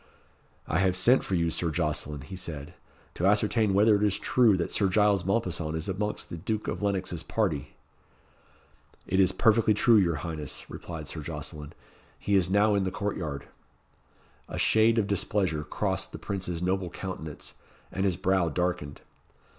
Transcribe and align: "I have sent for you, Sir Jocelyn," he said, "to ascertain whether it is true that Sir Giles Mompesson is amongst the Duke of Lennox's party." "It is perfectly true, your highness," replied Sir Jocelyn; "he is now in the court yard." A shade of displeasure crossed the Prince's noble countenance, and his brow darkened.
"I 0.67 0.79
have 0.79 0.95
sent 0.95 1.23
for 1.23 1.35
you, 1.35 1.51
Sir 1.51 1.69
Jocelyn," 1.69 2.21
he 2.21 2.35
said, 2.35 2.73
"to 3.13 3.27
ascertain 3.27 3.71
whether 3.75 3.95
it 3.95 4.01
is 4.01 4.17
true 4.17 4.57
that 4.57 4.71
Sir 4.71 4.87
Giles 4.89 5.23
Mompesson 5.23 5.75
is 5.75 5.87
amongst 5.87 6.31
the 6.31 6.37
Duke 6.39 6.67
of 6.67 6.81
Lennox's 6.81 7.21
party." 7.21 7.75
"It 9.05 9.19
is 9.19 9.31
perfectly 9.31 9.75
true, 9.75 9.97
your 9.97 10.15
highness," 10.25 10.67
replied 10.71 11.07
Sir 11.07 11.21
Jocelyn; 11.21 11.73
"he 12.17 12.33
is 12.33 12.49
now 12.49 12.73
in 12.73 12.83
the 12.83 12.89
court 12.89 13.15
yard." 13.15 13.45
A 14.49 14.57
shade 14.57 14.97
of 14.97 15.05
displeasure 15.05 15.63
crossed 15.63 16.13
the 16.13 16.17
Prince's 16.17 16.63
noble 16.63 16.89
countenance, 16.89 17.53
and 17.91 18.03
his 18.03 18.17
brow 18.17 18.49
darkened. 18.49 19.01